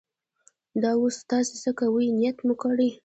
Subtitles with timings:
[0.81, 2.77] دا اوس تاسې څه کوئ؟ نیت مې وکړ.